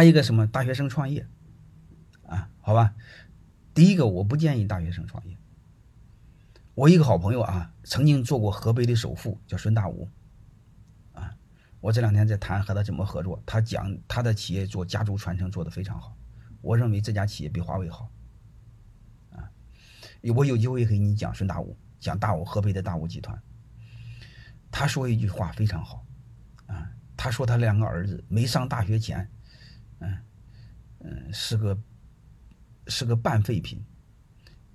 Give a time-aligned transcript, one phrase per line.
[0.00, 1.26] 还有一个什么大学生创业
[2.22, 2.48] 啊？
[2.62, 2.94] 好吧，
[3.74, 5.36] 第一个我不建议大学生创业。
[6.74, 10.08] 我一个好朋友啊，曾经做过河北的首富，叫孙大武。
[11.12, 11.36] 啊，
[11.82, 16.16] 我这两天在谈和他怎么合作，他讲他的企业做家族传承做得非常好，
[16.62, 18.10] 我认为这家企业比华为好。
[19.32, 19.52] 啊，
[20.34, 23.38] 我有机会给你讲孙大武，讲大武河北的大武集团。
[24.70, 26.06] 他说一句话非常好，
[26.68, 29.30] 啊，他说他两个儿子没上大学前，
[30.00, 30.18] 嗯
[30.98, 31.82] 嗯，是个
[32.88, 33.82] 是个半废品，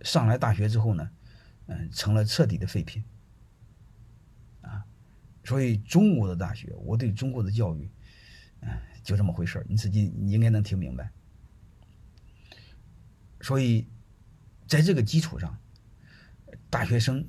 [0.02, 1.10] 上来大学之后呢。
[1.68, 3.04] 嗯，成了彻底的废品，
[4.62, 4.86] 啊，
[5.44, 7.90] 所以中国的大学，我对中国的教育，
[8.62, 8.70] 嗯，
[9.04, 11.12] 就这么回事你自己你应该能听明白。
[13.42, 13.88] 所以，
[14.68, 15.60] 在这个基础上，
[16.70, 17.28] 大学生，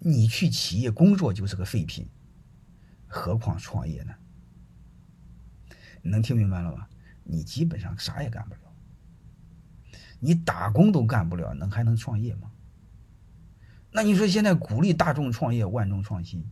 [0.00, 2.08] 你去企业工作就是个废品，
[3.06, 4.12] 何况创业呢？
[6.02, 6.86] 能听明白了吗？
[7.22, 8.60] 你基本上啥也干不了，
[10.18, 12.50] 你打工都干不了，能还能创业吗？
[13.92, 16.44] 那你说现在鼓励大众创业、万众创新，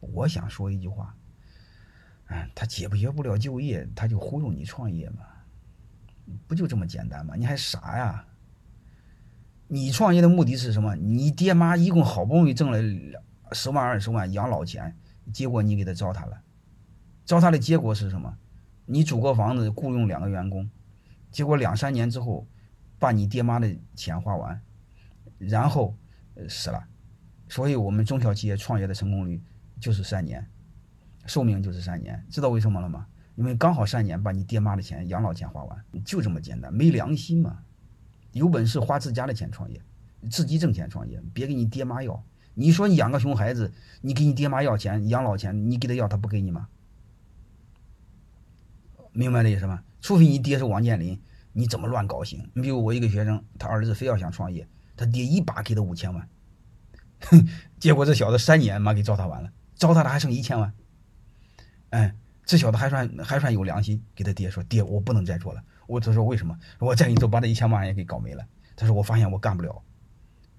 [0.00, 1.14] 我想说一句话，
[2.26, 5.18] 哎，他解决不了就业，他就忽悠你创业嘛，
[6.46, 7.34] 不就这么简单吗？
[7.36, 8.24] 你还傻呀？
[9.68, 10.94] 你创业的目的是什么？
[10.94, 12.78] 你爹妈一共好不容易挣了
[13.52, 14.96] 十万二十万养老钱，
[15.32, 16.40] 结果你给他糟蹋了，
[17.24, 18.38] 糟蹋的结果是什么？
[18.86, 20.70] 你租个房子雇佣两个员工，
[21.30, 22.46] 结果两三年之后，
[22.98, 24.58] 把你爹妈的钱花完，
[25.38, 25.94] 然后。
[26.50, 26.86] 死了，
[27.48, 29.42] 所以我们中小企业创业的成功率
[29.80, 30.46] 就是三年，
[31.24, 33.06] 寿命就是三年，知道为什么了吗？
[33.36, 37.60] 因为刚好三年把你爹妈的钱、养老钱花完，就这么简单，没良心嘛！
[38.32, 39.80] 有本事花自家的钱创业，
[40.30, 42.22] 自己挣钱创业，别给你爹妈要。
[42.52, 46.68] 你说你养个熊孩子，你给你爹妈要钱、养老钱，你给他要，他不给你吗？
[49.16, 49.82] 明白这意思吗？
[50.00, 51.20] 除非你爹是王健林，
[51.52, 52.50] 你怎么乱高兴？
[52.54, 54.68] 你比如我一个学生，他儿子非要想创业。
[54.94, 56.28] 他爹一把给他五千万，
[57.20, 57.46] 哼，
[57.78, 60.72] 结果这小子三年妈给糟蹋完了，糟蹋的还剩一千万。
[61.90, 62.14] 哎，
[62.46, 66.58] 这小子还算还算有良心，给他爹说：“爹，我不能再做了。”我他说：“为什么？
[66.78, 68.42] 我再给你做，把这一千万也给搞没了。”
[68.74, 69.82] 他说：“我发现我干不了。”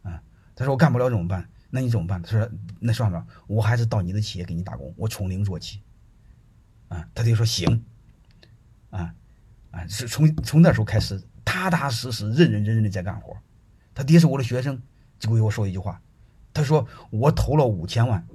[0.04, 0.22] 啊，
[0.56, 1.50] 他说：“我干不了怎么办？
[1.72, 2.48] 那你怎么办？”他说
[2.80, 5.82] ：“那算了，我还是到你的企业给你打工，我从零做起。”
[6.90, 7.84] 啊，他爹说：“行。”
[8.90, 9.14] 啊
[9.72, 13.36] 啊，是从从那时候开始，踏踏实实、认认真真的在干活。
[13.94, 14.82] 他爹是我的学生，
[15.20, 16.02] 就给我说一句话，
[16.54, 18.26] 他说我投了五千万，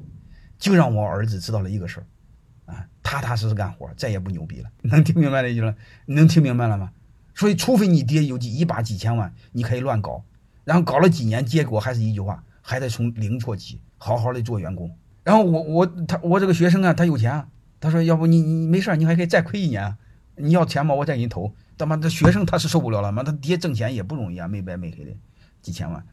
[0.59, 4.71] 就让我儿子知道了一个事儿，啊，踏踏实实干活，再也不牛逼了。
[4.83, 5.75] 能听明白这句了？
[6.07, 6.91] 能听明白了吗？
[7.35, 10.23] 所以，除非你爹有几一把几千万，你可以乱搞，
[10.65, 14.95] 然后搞了几年，结果还是一句话，还得从零做起，好好的做员工。
[15.25, 17.47] 然后我我他我这个学生啊，他有钱，
[17.81, 19.97] 他说要不你你没事你还可以再亏一年，
[20.43, 20.95] 你要钱吗？
[20.95, 21.55] 我再给你投。
[21.79, 23.23] 他妈这学生他是受不了了吗？
[23.23, 25.17] 他爹挣钱也不容易啊，没白没黑的。
[25.61, 26.05] 几千万，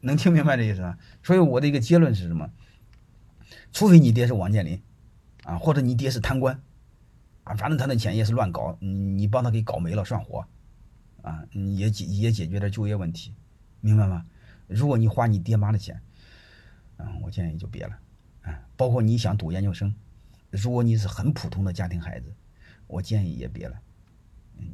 [0.00, 0.96] 能听明白这意思吗？
[1.22, 2.48] 所以我的一个结论是什么？
[3.72, 4.80] 除非你爹是王健林，
[5.44, 6.62] 啊，或者你爹是贪官，
[7.44, 10.46] 啊，反正他那钱也是乱搞，你你帮他给搞没了算活，
[11.22, 13.34] 啊，也解也解决点就业问题，
[13.80, 14.24] 明白吗？
[14.68, 16.00] 如果你花你爹妈的钱，
[16.98, 17.98] 嗯，我建议就别了，
[18.42, 19.92] 啊，包括你想读研究生，
[20.50, 22.32] 如果你是很普通的家庭孩子，
[22.92, 23.80] 我建议也别了，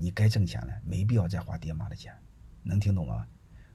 [0.01, 2.13] 你该挣钱了，没必要再花爹妈的钱，
[2.65, 3.25] 能听懂吗？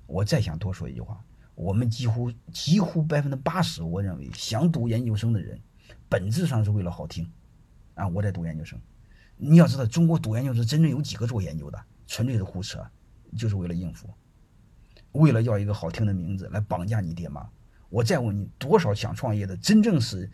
[0.05, 1.23] 我再想多说一句话，
[1.55, 5.57] 我们几乎几乎百分之八十，我认为想读研究生的人，
[6.09, 7.31] 本质上是为了好听，
[7.93, 8.77] 啊，我在读研究生。
[9.37, 12.85] 你要知道，中国读研究生真正有几个做研究的，纯粹是胡扯，
[13.37, 14.09] 就是为了应付，
[15.13, 17.49] 为了要一个好听的名字来绑架你爹妈。
[17.89, 20.29] 我再问你，多少想创业的，真正是，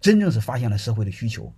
[0.00, 1.54] 真正是发现了社会的需求，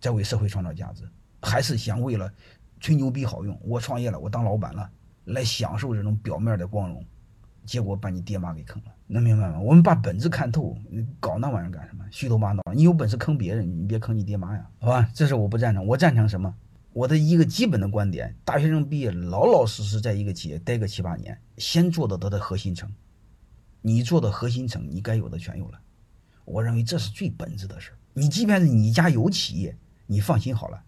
[0.00, 1.02] 在为社会创造价值，
[1.42, 2.32] 还是想为了
[2.80, 3.58] 吹牛逼好用？
[3.64, 4.90] 我创业了，我当老板了。
[5.26, 7.04] 来享受这种表面的光荣，
[7.64, 9.58] 结果把你爹妈给坑了，能明白吗？
[9.58, 10.78] 我们把本质看透，
[11.18, 12.04] 搞那玩意儿干什么？
[12.12, 15.10] 虚头巴脑，你有本事坑别人，你别坑你爹妈呀，好吧？
[15.12, 16.54] 这是我不赞成，我赞成什么？
[16.92, 22.88] 我的一个基本的观点：大学生毕业，老老实实在一个企业待个七八年，先做到他的核心层，
[23.82, 25.80] 你做到核心层，你该有的全有了。
[26.44, 29.76] 我认为这是最本质的事你即便是你家有企业，
[30.06, 30.82] 你放心好了。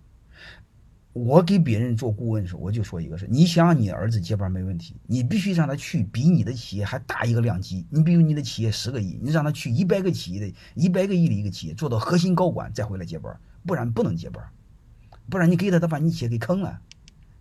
[1.12, 7.84] 我给别人做顾问的时候，我就说一个事：你想让你儿子接班没问题，你必须让他去比你的企业还大一个量级。
[7.90, 13.36] 你比如你的企业十个亿，你让他去一百个企业的一百个亿的一个企业做到核心高管，再回来接班，
[13.66, 14.44] 不然不能接班。
[15.28, 16.80] 不然你给他，他把你企业给坑了。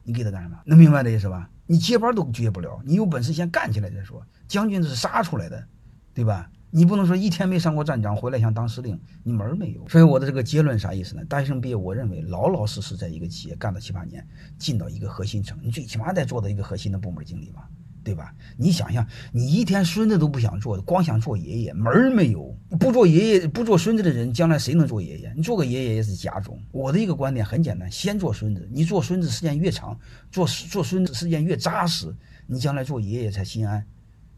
[0.04, 0.58] 你给他干什么？
[0.66, 1.50] 能明白这意思吧？
[1.68, 4.26] 你接班都接不了，你有本事先干起来再说。
[4.48, 5.68] 将军是杀出来的，
[6.14, 6.50] 对吧？
[6.78, 6.88] 你。
[6.88, 9.86] 不能说一天没上过战场回来想当司令，你门儿没有。
[9.90, 11.26] 所以我的这个结论啥意思呢？
[11.26, 14.26] 大学生毕业，我认为老老实实在一个企业干到七八年，
[14.58, 17.68] 进到一个核心层，你最起码得做到一个核心的部门经理吧。
[18.06, 18.34] 对吧？
[18.56, 22.58] 你想想，你一天孙子都不想做，光想做爷爷，门儿没有。
[22.80, 25.34] 不做爷爷、不做孙子的人，将来谁能做爷爷？
[25.36, 26.58] 你做个爷爷也是假种。
[26.72, 28.66] 我的一个观点很简单：先做孙子。
[28.72, 30.00] 你做孙子时间越长，
[30.32, 32.16] 做做孙子时间越扎实，
[32.46, 33.86] 你将来做爷爷才心安，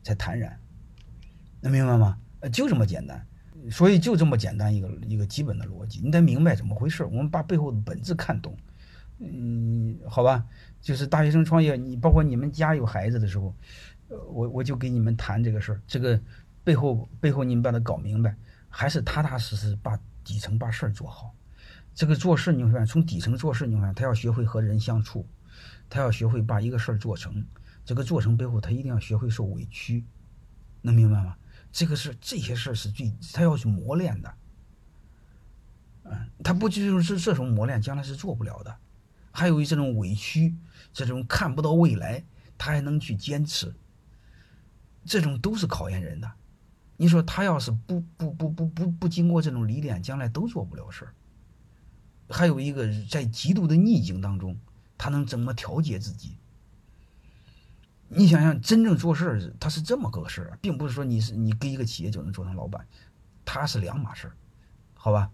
[0.02, 0.60] 才坦然。
[1.62, 2.18] 能明白吗？
[2.40, 3.26] 呃就这么简单。
[3.70, 7.04] 所以就这么简单一个一个基本的逻辑，你得明白怎么回事。
[7.04, 8.56] 我们把背后的本质看懂。
[9.20, 10.46] 嗯，好吧。
[10.80, 13.54] 就是大学生创业，你包括你们家有孩子的时候，
[14.08, 16.18] 呃，我我就给你们谈这个事儿，这个
[16.64, 18.34] 背后背后你们把它搞明白，
[18.70, 21.36] 还是踏踏实实把底层把事儿做好。
[21.94, 25.28] 这个做事你会发现，从底层做事你会发现，他要学会和人相处，
[25.90, 27.46] 他要学会把一个事儿做成。
[27.84, 30.06] 这个做成背后，他一定要学会受委屈，
[30.82, 31.36] 能明白吗？
[31.72, 34.34] 这个是这些事儿是最他要去磨练的，
[36.04, 38.78] 嗯，他不就是这种磨练，将来是做不了的。
[39.32, 40.56] 还有这种委屈。
[40.92, 42.26] 这种看不到未来，
[42.58, 43.76] 他还能去坚持，
[45.06, 46.30] 这种都是考验人的。
[46.98, 51.14] 你说他要是不不不不不不经过这种历练，将来都做不了事儿。
[52.28, 54.60] 还有一个在极度的逆境当中，
[54.98, 56.39] 他能怎么调节自己？
[58.10, 62.86] 你想想，真正做事，他是这么个事儿，并不是说你是你跟一个企业就能做成老板，
[63.46, 64.34] 他是两码事儿，
[64.96, 65.30] 好吧？